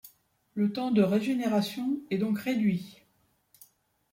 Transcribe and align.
Le 0.55 0.73
temps 0.73 0.89
de 0.89 1.03
régénération 1.03 1.99
est 2.09 2.17
donc 2.17 2.39
réduit. 2.39 3.03